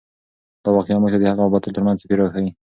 [0.63, 2.51] دا واقعه موږ ته د حق او باطل تر منځ توپیر راښیي.